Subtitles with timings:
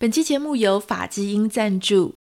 [0.00, 2.14] 本期节目由法基因赞助。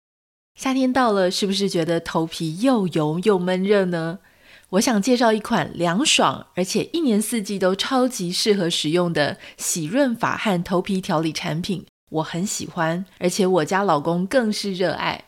[0.56, 4.18] 夏天到了，是不是觉得头皮又油又闷热呢？
[4.70, 15.26] 我想介绍一款凉爽，而且一年四季都超级适合使用的洗润发和头皮调理产品，我很喜欢，而且我家老公更是热爱。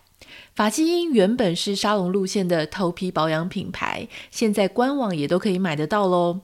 [0.55, 6.39] 发基因原本是沙龙路线的头皮保养品牌，现在官网也都可以买得到喽。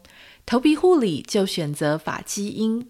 [0.46, 2.88] 头皮护理就选择法基因。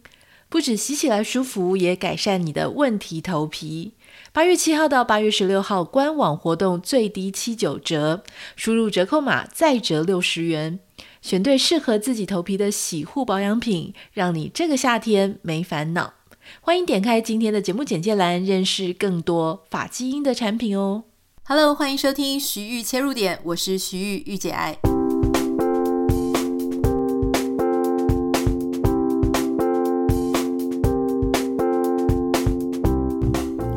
[0.55, 3.91] 不止洗起来舒服，也改善你的问题头皮。
[4.31, 8.23] 八月七号到八月十六号，官网活动最低七九折，
[8.55, 10.79] 输入折扣码再折六十元，
[11.21, 16.13] 选对适合自己头皮的洗护保养品，让你这个夏天没烦恼。
[16.61, 21.03] 欢迎点开今天的节目简介栏，认识更多发基因的产品哦。
[21.43, 24.77] Hello，欢迎收听徐玉切入点，我是徐玉，御姐爱。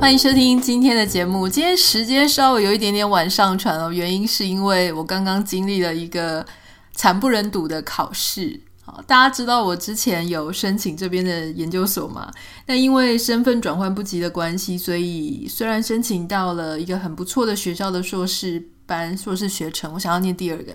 [0.00, 1.48] 欢迎收听今天的节目。
[1.48, 6.46] 今天时间稍微有一点点晚上传哦，原因是因为我刚刚经历了一个
[6.92, 8.60] 惨不忍睹的考试。
[8.84, 12.30] 好，大家知道我之前有申请这边的研究所嘛？
[12.66, 20.72] 那因为身份转换不及的关系，所以虽然申请到了一个很不错的学校的硕士班、硕士学程，我想要念第二个。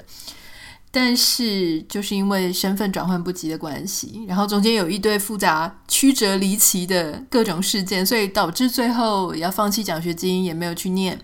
[0.95, 11.19] 但是就是因为身份转换不及的关系，然后中间有一堆复杂、曲折离奇的各种事件，所以导致最后也要放弃奖学金，也没有去念。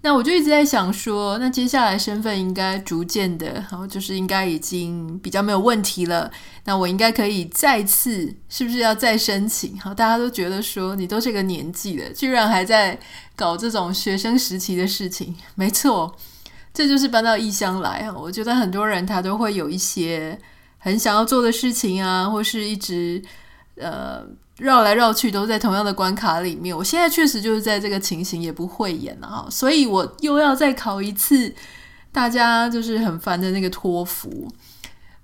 [0.00, 6.30] 那我就一直在想说，那接下来身份应该逐渐的，然后就是应该已经比较没有问题了。
[6.64, 9.78] 那我应该可以再次，是不是要再申请？
[9.78, 12.98] 好，大家都觉得说你都这个年纪了，居然还在
[13.36, 16.16] 搞这种学生时期的事情，没错。
[16.74, 18.12] 这就是搬到异乡来啊！
[18.18, 20.36] 我觉得很多人他都会有一些
[20.78, 23.22] 很想要做的事情啊，或是一直
[23.76, 24.24] 呃
[24.56, 26.76] 绕来绕去，都在同样的关卡里面。
[26.76, 31.54] 我现在确实就是在这个情形，也不会演了哈，所以我又要再考一次
[32.10, 34.52] 大家就是很烦的那个托福。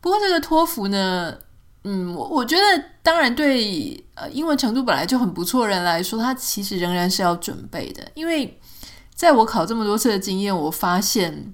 [0.00, 1.34] 不过这个托福呢，
[1.82, 8.56] 嗯，我我觉得当然对呃英文程度本来就很不错的人来说，他其实仍然是要准备的，因为。
[9.20, 11.52] 在我考这么多次的经验，我发现，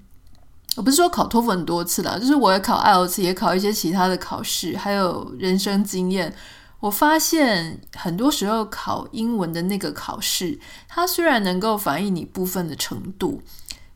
[0.77, 6.33] 我不是说考托福很多次了，就是我也考 IELTS，也考一些其他的考试，还有人生经验。
[6.79, 10.57] 我发现很多时候考英文的那个考试，
[10.87, 13.41] 它虽然能够反映你部分的程度，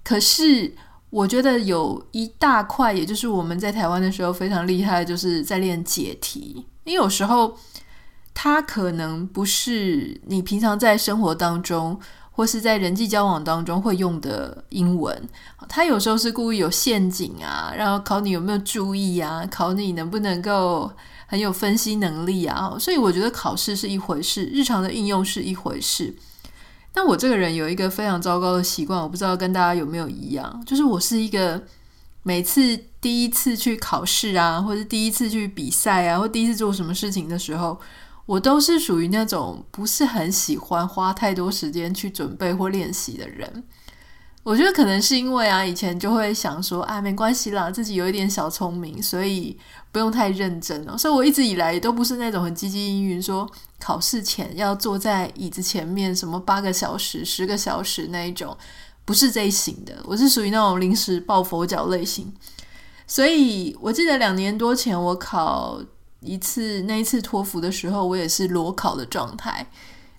[0.03, 0.75] 可是
[1.09, 6.65] 我觉得有一大块，也就是我们在台湾的时候非常厉害，就是在练解题。
[6.83, 7.57] 因为有时候
[8.33, 11.97] 它可能不是你平常在生活当中。
[12.33, 15.29] 或是在人际交往当中会用的英文，
[15.67, 20.89] 他有时候是故意有陷阱啊，然后考你有没有注意啊，考你能不能够
[21.27, 22.73] 很有分析能力啊。
[22.79, 26.15] 所以我觉得考试是一回事，日常的应用是一回事。
[26.93, 31.61] 但我这个人有一个非常糟糕的习惯，我不知道跟大家有没有一样，就是我是一个
[32.23, 37.79] 每次第一次去考试啊，或者第一次去比赛啊，或第一次做什么事情的时候。
[38.25, 43.63] 我都是属于那种不是很喜欢花太多时间去准备或练习的人。
[44.43, 49.55] 我觉得可能是因为啊，以前就会想说，啊，没关系啦，自己有一点小聪明，所以
[49.91, 50.97] 不用太认真哦。
[50.97, 53.47] 所以我一直以来都不是那种很积极应运，说
[53.79, 58.57] 考试前要坐在椅子前面什么八个小时、十个小时那一种，
[59.05, 59.95] 不是这一型的。
[60.05, 62.33] 我是属于那种临时抱佛脚类型。
[63.05, 65.81] 所以我记得两年多前我考。
[66.21, 69.65] 一次那一次托福的时候，我也是裸考的状态，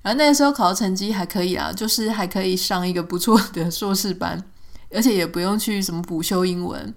[0.02, 4.42] 然后那个时候考的成绩还可以啊，就是还可以上一个不错的硕士班，
[4.90, 6.92] 而且也不用去什么补修英文。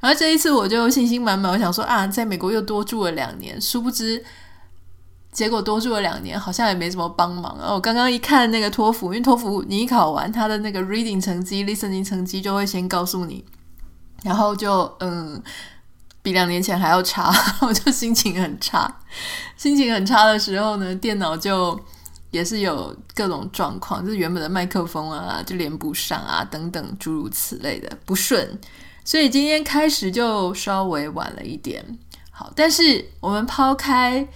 [0.00, 4.24] 然后这一次我就信心满满，我想说啊，在美国又多住了两年，殊不知
[5.32, 7.56] 结果多住了两年好像也没什么帮忙。
[7.58, 13.44] 然后我刚刚一看那个托福，因为托福你一考完，他的那个 reading 成绩、listening 成绩就会先告诉你，
[14.22, 15.42] 然后就嗯。
[16.26, 18.92] 比两年前还要差，我就心情很差。
[19.56, 21.78] 心情很差的时候呢，电脑就
[22.32, 28.58] 也是有各种状况，就是原本的麦克风啊就连不上啊，等等诸如此类的不顺。
[29.04, 31.96] 所以今天开始就稍微晚了一点。
[32.32, 34.26] 好，但是我们抛开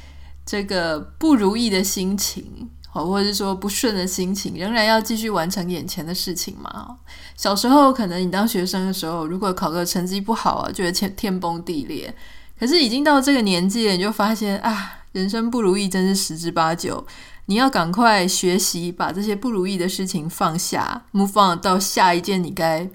[0.46, 2.70] 这个不如意的心情。
[2.92, 6.96] 好，或者是说不顺的心情，仍然要继续完成眼前的事情嘛。
[7.36, 12.14] 小时候可能你当学生的时候，如果考个成绩不好啊，觉得天天崩地裂。
[12.58, 17.06] 可是已经到这个年纪了，你就发现啊，人生不如意真是十之八九。
[17.46, 22.88] 你要赶快学习，把这些不如意的事情放下，move on 到下一件你该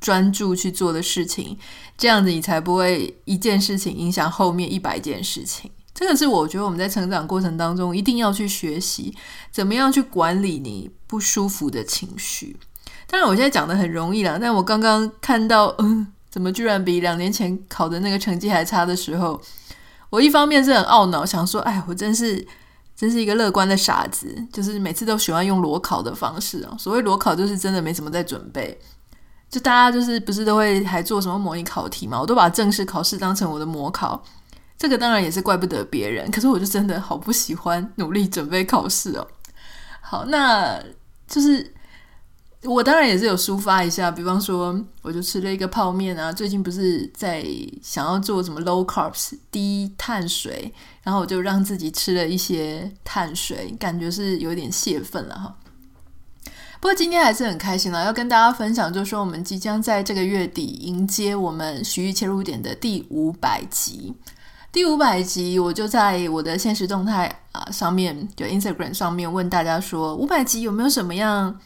[0.00, 1.56] 专注去做的事情。
[1.96, 5.70] 这样子你才不会一件事情影响后面一百件事情。
[5.98, 9.16] 这个是我觉得我们在成长过程当中一定要去学习，
[9.50, 12.54] 怎么样去管理你不舒服的情绪。
[13.06, 19.40] 当然，我现在讲的很容易啦，但我刚刚看到， 嗯，怎么居然比两年前考的那个成绩还差的时候，
[20.10, 22.46] 我一方面是很懊恼，想说，哎，我真是
[22.94, 26.76] 真是一个乐观的傻子，就是每次都喜欢用裸考的方式啊。
[26.78, 28.78] 所谓裸考，就是真的没什么在准备，
[29.48, 32.20] 就大家就是不是都会还做什么模拟考题嘛？
[32.20, 34.22] 我都把正式考试当成我的模考。
[34.78, 39.26] 这个当然也是怪不得别人，可是我就真的好不喜欢努力准备考试哦。
[40.00, 40.78] 好，那
[41.26, 41.72] 就是
[42.62, 46.32] 我当然也是有抒发一下，比方说我就吃了一个泡面啊。
[46.32, 47.44] 最近不是在
[47.82, 55.56] 想要做什么 low carbs 低碳水，然后我就让自己吃了一些碳水，感觉是有点泄愤了哈。
[56.78, 64.14] 不过今天还是很开心啦，要跟大家分享，就是说我们即将在这个月底迎接我们徐玉切入点的第五百集。
[64.76, 71.58] 第五百集，我就在我的现实动态啊上面，就 Instagram 上面问大家说，五百集有没有什么样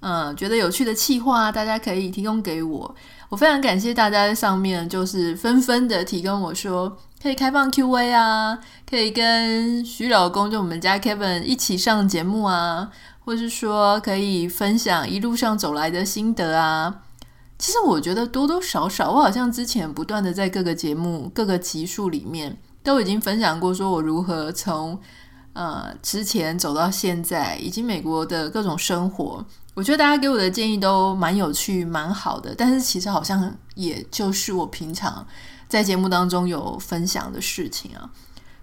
[0.00, 2.92] 嗯觉得有趣的企划，大家可以提供给我。
[3.28, 8.58] 我非常感谢大家在上面就是纷纷的提供我说，可以开放 Q&A 啊，
[8.90, 12.90] 可以跟徐老公就我们家 Kevin 一起上节目啊，
[13.24, 17.02] 或是说可以分享一路上走来的心得啊。
[17.58, 25.00] 其实我觉得多多少少，我好像之前不断的在各个节目、各个集数里面都已经分享过，说我如何从
[25.54, 29.42] 呃之前走到现在，以及美国的各种生活。
[29.72, 35.26] 我觉得大家给我的建议都蛮有趣、蛮好的，但是其实好像也就是我平常
[35.66, 38.10] 在节目当中有分享的事情啊。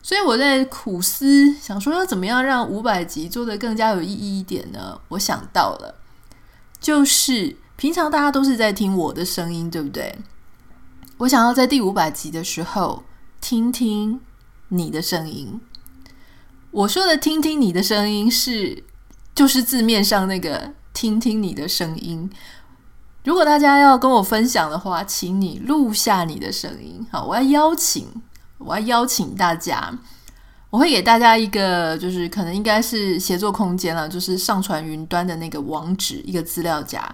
[0.04, 5.02] 所以我在苦思，想说要怎么样让五百集做得更加有意义一点呢？
[5.08, 5.96] 我想到了，
[6.80, 7.58] 就是。
[7.84, 10.18] 平常大家都是在听我的声音，对不对？
[11.18, 13.04] 我想要在第五百集的时候
[13.42, 14.22] 听听
[14.70, 15.60] 你的声音。
[16.72, 18.86] 我说的“听听你的声音”是
[19.36, 22.30] 就是字面上那个“听听你的声音”。
[23.26, 27.06] 如果大家要跟我分享的话，请你录下你的声音。
[27.12, 28.08] 好，我要邀请，
[28.60, 29.94] 我要邀请大家，
[30.70, 37.14] 我会给大家一个，就是可能应该是协作空间了，就是上传云端的那个网址，一个资料夹。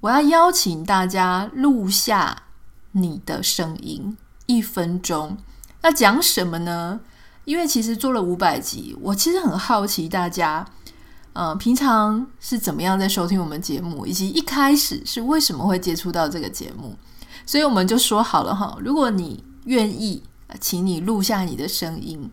[0.00, 2.44] 我要邀请大家录下
[2.92, 4.16] 你的声音，
[4.46, 5.36] 一分钟。
[5.82, 7.00] 那讲什么呢？
[7.44, 10.66] 因为其实做了五百集，我其实很好奇大家，
[11.34, 16.96] 呃，平常是怎么样在收听我们节目，以及一开始是为什么会接触到这个节目。
[17.44, 20.22] 所以我们就说好了哈，如果你愿意，
[20.60, 22.30] 请你录下你的声音。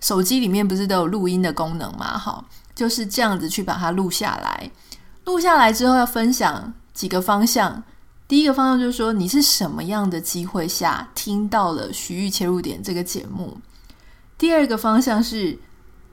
[0.00, 2.18] 手机里面不是都有录音的功能吗？
[2.18, 2.44] 哈，
[2.74, 4.70] 就是这样子去把它录下来。
[5.24, 6.74] 录下来之后要分享。
[6.98, 7.84] 几个方向，
[8.26, 13.56] 第一个方向就是说，你是什么样的机会下听到了徐玉切入点这个节目？
[14.36, 15.56] 第二个方向是，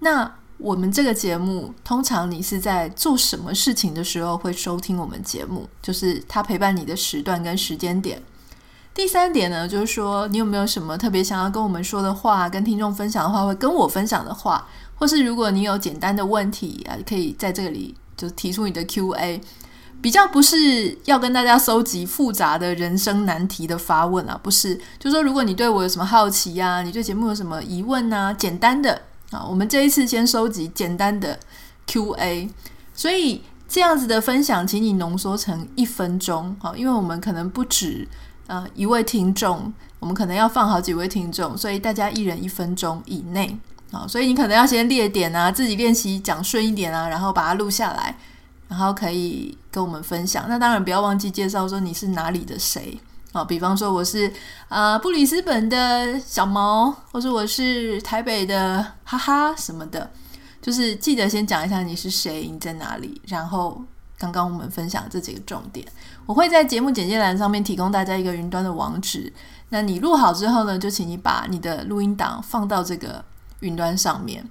[0.01, 5.67] 那我们这个节目通常你是在做什么事情的时候会收听我们节目？
[5.81, 8.21] 就是它陪伴你的时段跟时间点。
[8.93, 19.41] 第三点呢，就是说你有没有什么特别想要跟我们说的话，跟听众分享的话，会跟我分享的话，或是如果你有简单的问题啊，可以在这里就提出你的 Q&A。
[20.01, 29.01] 比较不是要跟大家搜集复杂的人生难题的发问啊，不是，就说如果你对我有什么好奇呀、你对节目有什么疑问啊，简单的
[29.31, 31.39] 啊，我们这一次先收集简单的
[31.87, 32.49] Q&A，
[32.93, 38.07] 所以这样子的分享，请你浓缩成一分钟啊，因为我们可能不止
[38.45, 43.57] 呃一位听众，我们可能要放好几位听众，所以大家一人一分钟以内
[43.91, 48.15] 啊，所以你可能要先列点啊，自己练习讲顺一点啊，然后把它录下来。
[48.75, 52.99] 然后可以跟我们分享，那当然不要忘记介绍说你是哪里的谁。
[53.31, 54.29] 啊，比方说我是
[54.67, 60.11] 呃布里斯本的小毛，或者我是台北的哈哈什么的，
[60.61, 63.81] 就是记得先讲一下你是谁，你在哪里，然后
[64.17, 65.87] 刚刚我们分享这几个重点，
[66.25, 69.31] 我会在节目简介栏上面提供大家一个云端的网址，
[69.69, 73.23] 那你录好之后呢，就请你把你的录音档放到这个
[73.61, 74.45] 云端上面。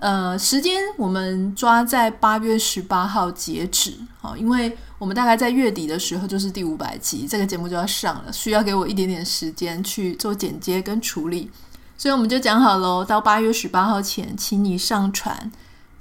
[0.00, 11.50] 呃，时间我们抓在八月十八号截止，好，因为我们大概在月底的时候就是第五百集，这个节目就要上了，需要给我一点点时间去做剪接跟处理，
[11.98, 15.52] 所以我们就讲好喽，到八月十八号前，请你上传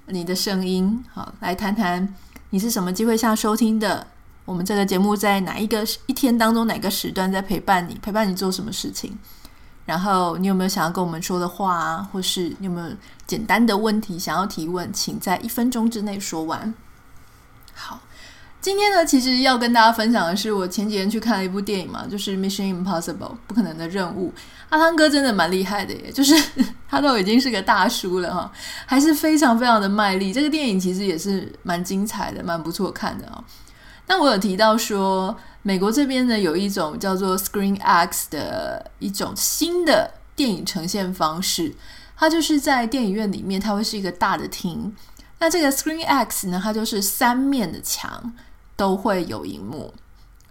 [0.08, 2.15] 你的声音，好，来谈谈
[2.51, 4.08] 你是什么机会下收听的，
[4.46, 9.18] 我们这个节目在哪一个一天当中哪个时段在陪伴你，陪伴你做什么事情。
[9.89, 12.08] 然后你有没有想要跟我们说的话啊？
[12.13, 12.88] 或是你有没有
[13.25, 14.93] 简单的问题想要提问？
[14.93, 16.72] 请在一分钟之内说完。
[17.74, 18.00] 好，
[18.62, 23.17] 今天呢，其实要跟大家分享的是，我前几天去看了一部电影嘛，就是《Mission Impossible》
[23.48, 24.31] 不可能的任务。
[24.69, 26.36] 阿汤哥真的蛮厉害的耶，就是
[26.88, 28.51] 他都已经是个大叔了哈，
[28.86, 30.31] 还是非常非常的卖力。
[30.31, 33.43] 这个电影其实也是蛮精彩的，蛮不错看的啊。
[34.05, 41.75] 那我有提到说，美国这边呢有一种叫做 Screen X 的一种新的电影呈现方式，
[42.18, 44.96] 它就是在电影院里面，它会是一个大的厅。
[45.39, 48.34] 那这个 Screen X 呢，它就是三面的墙。
[48.80, 49.94] 都会有荧幕，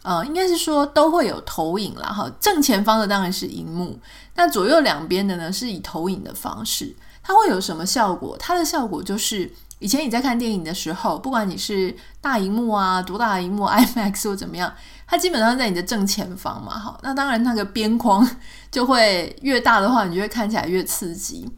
[0.03, 2.05] 呃，应该是说都会有投影了。
[2.13, 2.31] 哈。
[2.39, 3.99] 正前方的当然是荧幕，
[4.35, 6.95] 那左右两边的呢是以投影的方式。
[7.23, 8.37] 它会有什么效果？
[8.39, 14.73] 它的效果就是以前你在看电影的时候，不管你是大荧幕啊，多大的荧幕， IMAX 或怎么样，
[15.07, 16.79] 它基本上在你的正前方嘛。
[16.79, 18.29] 哈，那当然那个边框
[18.71, 21.49] 就会越大的话，你就会看起来越刺激。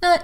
[0.00, 0.18] 那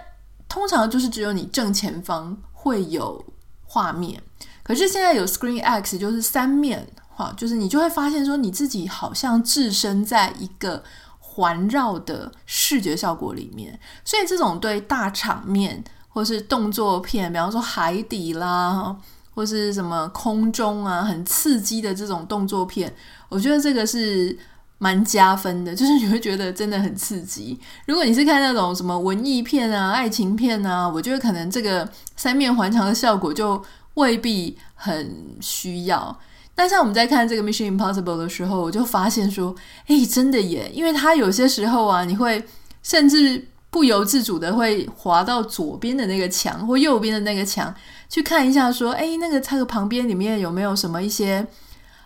[0.48, 3.24] 通常就是只有你正前方会有
[3.62, 4.20] 画面。
[4.62, 10.82] 可是现在有 Screen X，就是三面，哈，就是你就会发现说，你自己好像置身在一个
[11.18, 13.78] 环绕的视觉效果里面。
[14.04, 18.94] 所以这种对大场面或是动作片，比方说海底啦，
[19.34, 22.92] 或是什么空中啊，很刺激的这种动作片，
[23.28, 24.36] 我觉得这个是
[24.78, 27.58] 蛮加分的，就是你会觉得真的很刺激。
[27.86, 33.62] 如果你是看那种什么文艺片啊、爱情片啊，我觉得可能这个三面环墙的效果就
[33.94, 36.18] 未必很需要，
[36.54, 39.54] 但像我们在看这个 Mission Impossible 的时候，我就发现说，
[39.86, 40.70] 哎，真的耶！
[40.74, 42.42] 因为它有些时候啊，你会
[42.82, 47.72] 甚至不由自主的会滑到左边的那个墙或右边的那个墙
[48.08, 51.46] 去看一下，说，哎，那个它的旁边里面有没有什么一些，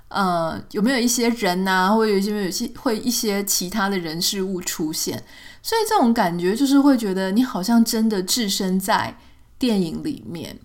[0.08, 5.24] 呃，有没有一些人啊，或者有些有些会一些其他的人事物出现，
[5.62, 9.16] 所以这种感觉就是会觉得你好像真的置身在
[9.58, 10.58] 电影里面。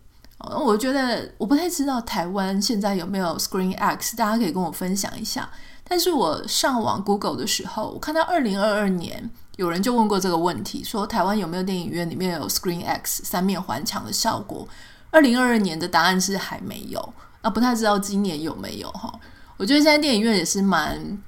[0.66, 5.50] 我觉得我不太知道台湾现在有没有 Screen X，大家可以跟我分享一下。
[5.86, 14.66] 但是我上网 Google 的时候，我看到二零二二年有人就问过这个问题，说台湾有没有电影院里面有 Screen X 三面环墙的效果？
[15.12, 19.14] 二零二二年的答案是还没有，那不太知道今年有没有哈。
[19.58, 21.22] 我觉得现在电影院也是蛮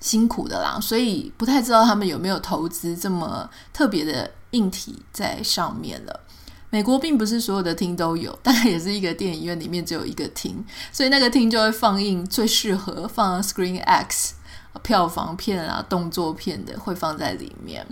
[0.00, 6.20] 辛苦的啦，所以不太知道他们有没有投资这么特别的硬体在上面了。
[6.70, 14.36] 美国并不是所有的厅都有，大概也是一个电影院里面只有一个厅，所以那个厅就会放映最适合放 Screen X
[14.82, 17.86] 票房片啊、动作片的，会放在里面。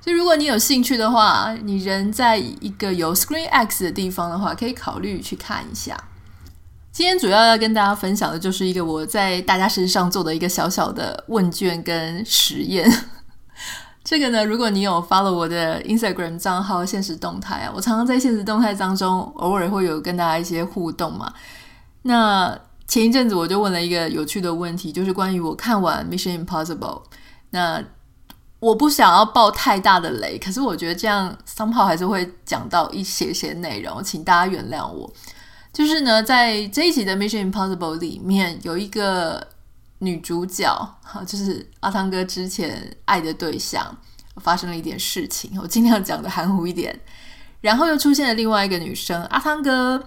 [0.00, 5.96] 所以如果你有兴趣的话，你人在一个有 Screen X 的地方的话，可以考虑去看一下。
[6.90, 12.90] 今天主要要跟大家分享的就是一个我在大家身上做的一个小小的问卷跟实验。
[14.04, 21.32] 这个呢，如果你有 follow 我的 Instagram 账号现实动态啊，我常常在现实动态当中偶尔会有跟大家一些互动嘛。
[22.02, 22.58] 那
[22.92, 27.00] 前一阵子我就问了一个有趣的问题，就是关于我看完 Mission Impossible，
[27.48, 27.82] 那
[28.60, 35.10] 我不想要爆太大的雷，可是我觉得这样 somehow 还是会讲到一些些内容，请大家原谅我。
[35.72, 39.48] 就是呢，在这一集的 Mission Impossible 里面有一个。
[40.04, 40.66] 女主角
[41.00, 43.96] 哈，就是阿汤哥之前爱的对象，
[44.38, 46.98] 发生了一点事情，我尽量讲的含糊一点。
[47.60, 50.02] 然后又出现了另外一个女生，阿汤哥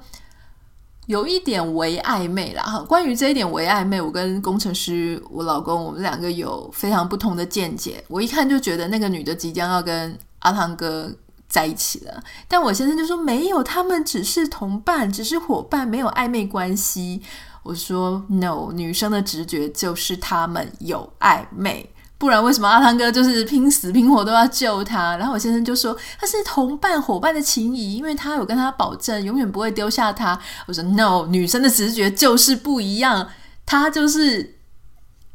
[1.07, 2.79] 有一点唯暧昧啦哈。
[2.79, 8.03] 关于这一点唯暧昧，我跟工程师我老公，我们两个有非常不同的见解。
[8.07, 11.11] 我一看就觉得那个女的即将要跟阿汤哥
[11.47, 17.21] 在一起了，但我先生就说没有，他们只是同伴，只是伙伴，没有暧昧关系。
[17.63, 25.17] 我说 no，女生的直觉就是他们有暧昧，不然为什么阿汤哥就是拼死拼活都要救他？
[25.17, 30.39] 然后我先生就说他是同伴伙伴的情谊，因为他有跟他保证永远不会丢下他。
[30.65, 33.27] 我说 no，女生的直觉就是不一样，
[33.65, 34.55] 他就是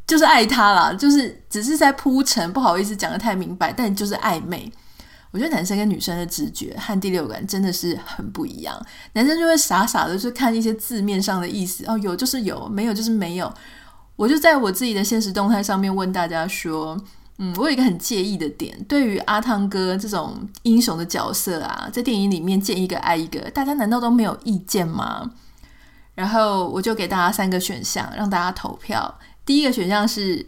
[0.06, 4.72] 就是爱他啦，就是只是在铺陈，不好意思讲得太明白，但就是暧昧。
[5.32, 8.74] 我觉得男生跟女生的直觉和第六感真的是很不一样。
[9.12, 13.52] 男生就会傻傻的去看一些字面上的意思，哦，有就是有，没有就是没有。
[14.20, 16.94] 我就在我自己的现实动态上面问大家说，
[17.38, 25.30] 嗯，我有一个很介意的点，对于阿汤哥这种英雄的角色啊，在电影里面见一个爱一个，大家难道都没有意见吗？
[26.14, 29.18] 然后我就给大家三个选项，让大家投票。
[29.46, 30.46] 第一个选项是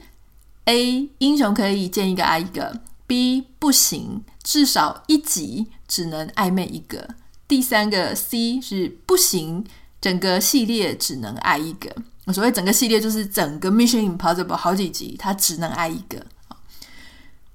[0.66, 2.78] A，英雄可以见一个爱一个。
[3.06, 7.08] B 不行，至少一集只能暧昧一个。
[7.48, 9.64] 第三个 C 是不行，
[9.98, 11.90] 整个系列只能爱一个。
[12.30, 16.22] 所谓整个系列就是整个 Mission Impossible 好几集，它只能爱一个。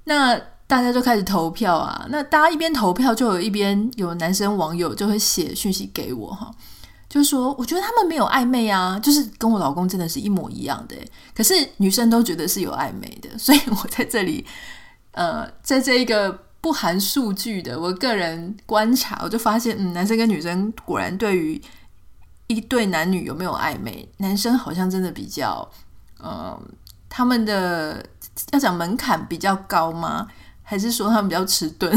[0.06, 2.06] 那大家就开始投票啊。
[2.10, 6.54] 那大家一边投票，就有一边有男生网友就会写讯息给我哈，
[7.08, 10.96] 就是说，我觉得他们没有暧昧啊，就是跟我老公真的是一模一样的。
[11.34, 14.46] 可是女生都觉得是有暧昧的，所以我在这里，
[15.12, 21.62] 呃，在这一个不含数据的我个人观察，我就发现，嗯，男生跟女生果然对于
[22.48, 25.70] 一对男女有没有暧昧，男生好像真的比较，
[26.20, 26.62] 嗯、呃，
[27.08, 28.06] 他们的
[28.52, 30.28] 要讲门槛比较高吗？
[30.64, 31.96] 还是说他们比较迟钝？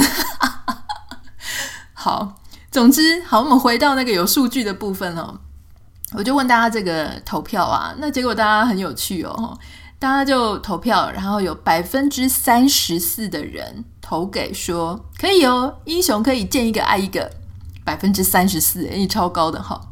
[1.94, 2.36] 好。
[2.72, 5.40] 总之，好，我们回到那个有数据的部分哦。
[6.12, 9.58] 我就问大家这个投票啊，那结果大家很有趣哦，
[9.98, 17.28] 大家就投票，然后有百分之三十四的人投给说可以哦，英雄可以见一个爱一个，
[17.84, 19.89] 百分之三十四，诶，超高的哈。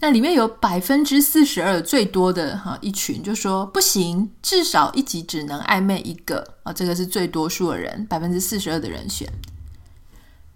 [0.00, 9.28] 那里面有百分之四十二最多的哈一群就说不行，至少一集只能暧昧一个啊，这个是最多数的人，百分之四十二的人选。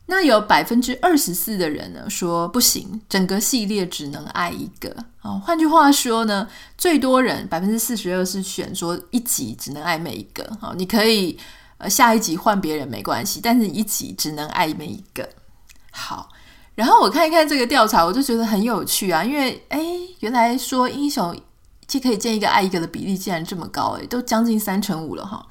[0.06, 4.94] 那有百分之二十四的人呢说不行，整个系列只能爱一个。
[5.22, 10.44] 哦，换句话说呢，最多人百分之四十二是选说一集只能暧昧一个。
[10.60, 11.38] 啊，你可以
[11.78, 15.28] 呃下一集换别人没关系，但是一集只能暧昧一个。
[15.90, 16.28] 好，
[16.74, 19.80] 然后我看一看这个调查，我就觉得很有趣啊，因为哎，
[20.20, 21.38] 原来说英雄
[21.86, 25.46] 既可以见一个爱一个的比例竟然这么高，哎，都将近三成五了哈。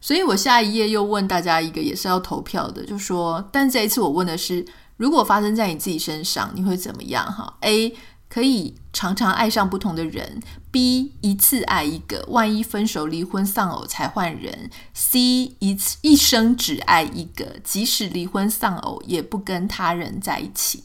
[0.00, 4.64] 所以我下一页又问大家一个也是要投票的，就说，但这一次我问的是，
[4.96, 7.24] 如果发生在你自己身上，你会怎么样？
[7.26, 7.96] 哈，A
[8.28, 15.20] 可以常常爱上不同的人，B 一次爱一个，万一分手、离婚、丧偶才换人，C
[15.58, 20.84] 一次一生只爱一个，即使离婚丧偶也不跟他人在一起。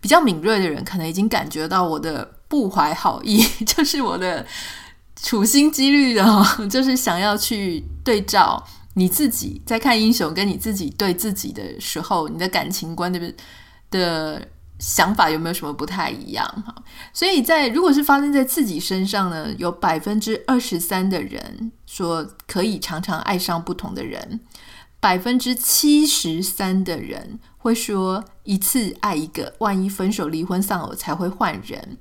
[0.00, 4.46] 比较敏锐的人可能已经感觉到我的不怀好意， 就是我的。
[5.22, 13.32] 处心积虑的哦， 就是想要去对照你自己在看英雄，跟你自己对自己的时候，你的感情观的
[13.90, 14.46] 的
[14.78, 16.74] 想法有没有什么不太一样哈？
[17.12, 24.40] 所以在如果是发生在自己身上呢，有百分之二十三的人说可以常常爱上不同的人，
[25.00, 31.96] 百分之七十三的人会说一次爱一个，万一分手、离婚、丧偶才会换人。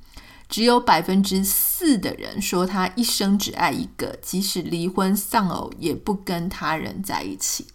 [0.50, 7.68] 只有百分之四的人说他一生只爱一个，即使离婚丧偶也不跟他人在一起。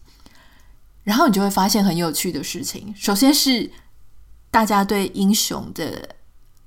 [1.02, 2.94] 然后你就会发现很有趣的事情。
[2.96, 3.70] 首先是
[4.50, 6.08] 大家对英雄的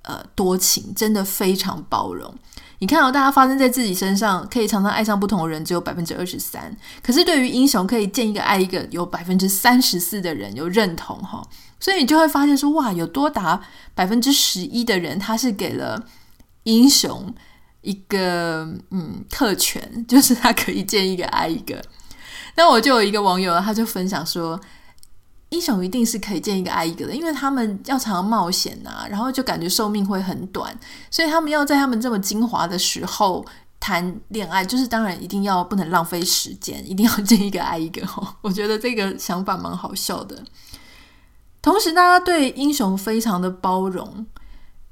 [0.03, 2.33] 呃多情真的非常包容。
[2.79, 6.75] 你看到、哦、大家发生在自己身上，可以常常爱上不同的人，只有百分之二十三。
[7.03, 11.47] 可是对于英雄可以见一个爱一个，有百分之三十四的人有认同哈、
[11.79, 13.61] 所以你就会发现说，哇，有多达
[13.93, 16.03] 百分之十一的人，他是给了
[16.63, 17.31] 英雄
[17.81, 21.79] 一个嗯特权，就是他可以见一个爱一个。
[22.55, 24.59] 那我就有一个网友，他就分享说，
[25.51, 30.77] 英雄一定是可以见一个爱一个的，因为他们要常常冒险呐，然后就感觉寿命会很短，
[31.09, 33.45] 所以他们要在他们这么精华的时候
[33.79, 38.01] 谈恋爱，就是当然一定要不能浪费时间，一定要见一个爱一个。
[38.41, 40.41] 我觉得这个想法蛮好笑的。
[41.61, 44.25] 同时，大家对英雄非常的包容，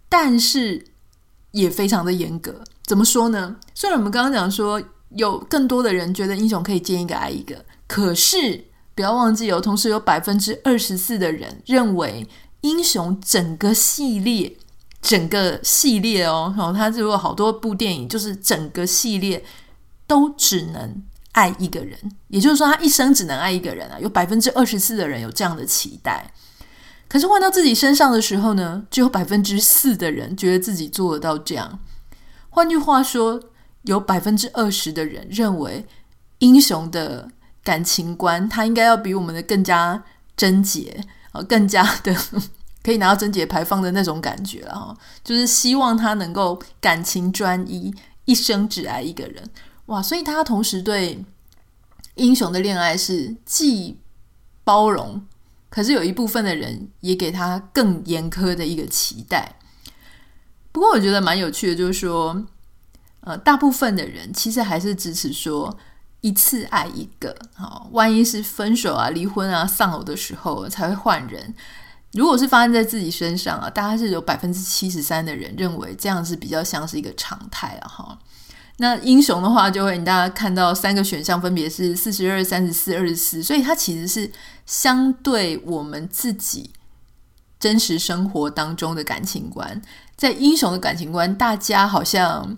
[0.10, 0.86] 但是
[1.52, 2.64] 也非常的严格。
[2.86, 3.56] 怎么说呢？
[3.74, 4.82] 虽然我们刚刚讲说
[5.16, 8.66] 有更多的人觉得英雄可以见一个爱一个，可是
[9.00, 12.28] 不要忘记有，同时有百分之二十四的人认为
[12.60, 14.54] 英雄整个系列，
[15.02, 19.42] 整个系列哦，然后他如果好多部电影，就是整个系列
[20.06, 23.98] 都只能爱一个人，也就是说他一生只能爱一个人啊。
[24.02, 26.34] 有百分之二十四的人有这样的期待。
[27.08, 31.80] 可是换到自己身上的时候呢，只有百分之四的人觉得自己做得到这样。
[32.50, 33.42] 换句话说，
[33.84, 35.88] 有百分之二十的人认为
[36.40, 37.30] 英雄的
[37.70, 40.04] 感情观，他应该要比我们的更加
[40.36, 42.12] 贞洁啊，更加的
[42.82, 47.94] 可以拿到贞洁牌坊的那种感觉了哈，就是希望他能够感情专一，
[48.26, 49.48] 一生只爱一个人。
[49.86, 51.24] 哇，所以他同时对
[52.16, 54.00] 英雄的恋爱是既
[54.64, 55.24] 包容。
[55.70, 59.58] 可是有一部分的人也给他更严苛的一个期待。
[60.72, 62.48] 不过我觉得蛮有趣的，就是说，
[63.20, 65.78] 呃，大部分的人其实还是支持说
[66.22, 67.36] 一次爱一个。
[67.54, 71.54] 好，万一是分手啊、离婚啊、丧偶的时候才会换人。
[72.14, 77.88] 如果是发生在自己身上啊，大概是有百分之七十三的人认为这样是比较像是一个常态啊。
[77.88, 78.20] 哈。
[78.78, 84.32] 那英雄的话，就会你大家看到三个选项，分别是四十二、三十四、二十四，所以它其实是
[84.66, 86.72] 相对我们自己
[87.60, 89.82] 真实生活当中的感情观。
[90.16, 92.58] 在英雄的感情观，大家好像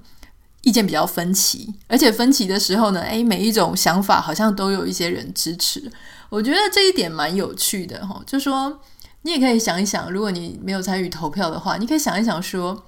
[0.62, 5.92] 意见比较分歧，而且分歧的时候呢，诶，每一种想法好像都有一些人支持。
[6.30, 8.80] 我觉得这一点蛮有趣的哈，就说
[9.24, 12.86] 你也可以想一想，如果你没有参与投票的话，你可以想一想说，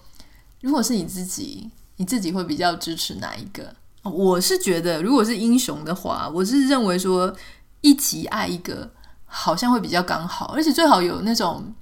[0.62, 3.76] 如果是你自己，你自己会比较支持哪一个？
[4.04, 7.36] 我是觉得，如果是英雄的话，我是认为说
[7.82, 8.92] 一集爱一个
[9.26, 11.74] 好像会比较刚好，而且最好有那种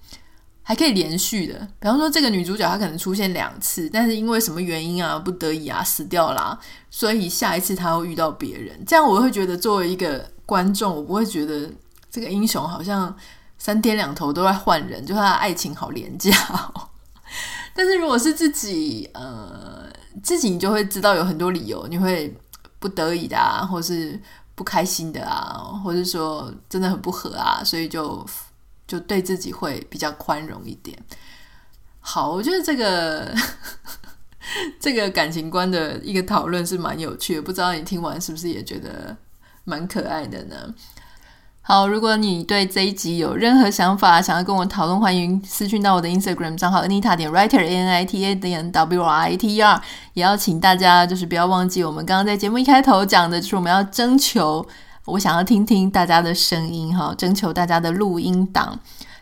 [0.64, 1.68] 还可以连续的。
[1.80, 6.58] 比方说，这个女主角她可能出现两次，但是因为什么原因啊，不得已啊死掉啦，
[6.90, 11.70] 所以下一次她会遇到别人，这样我会觉得作为一个观众，我不会觉得
[12.10, 13.16] 这个英雄好像
[13.58, 16.90] 三天两头都在换人，就他的爱情好廉价哦。
[17.74, 19.90] 但是如果是自己，呃。
[20.22, 22.36] 自己你就会知道有很多理由，你会
[22.80, 24.22] 不得已的啊，或是
[24.56, 28.24] 不开心的啊，或者说真的很不合啊，所以就
[28.92, 30.98] 就对自己会比较宽容一点。
[32.02, 33.34] 好，我觉得这个
[34.82, 39.16] 这个感情观的一个讨论是蛮有趣的，不知道你听完是不是也觉得
[39.64, 40.74] 蛮可爱的呢？
[41.62, 49.56] 好，如果你对这一集有任何想法，想要跟我讨论，欢迎私讯到我的 Instagram 账号 Anita 点 Writer A N I T A 点 W R I T
[49.56, 49.82] E R。
[50.14, 54.68] 也要请大家就是不要忘记，我们刚刚在节目一开头讲的就是我们要征求，
[55.06, 58.80] 我想要听听大家的声音哈，征求大家的录音档。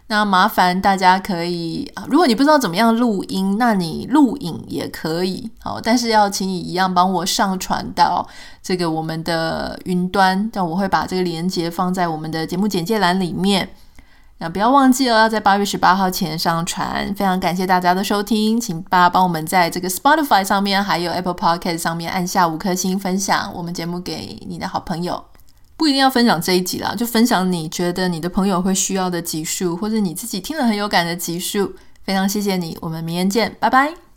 [0.07, 8.27] 那麻烦大家可以啊，如果你不知道怎么样录音，那你录影也可以，好，但是要请你一样帮我上传到
[8.63, 13.69] 这个我们的云端，但我会把这个连接放在我们的节目简介栏里面。
[14.39, 17.13] 那不要忘记了，要在八月十八号前上传。
[17.13, 25.28] 非常感谢大家的收听，请大家帮我们在这个 Spotify 上面，还有 Apple Podcast 上面按下五颗星，分享我们节目给你的好朋友。
[25.79, 31.73] 不一定要分享这一集啦，就分享你觉得你的朋友会需要的集数，或者你自己听了很有感的集数。
[32.03, 34.08] 非常谢谢你，我们明天见，拜拜。